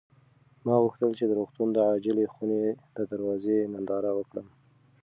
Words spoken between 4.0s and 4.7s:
وکړم.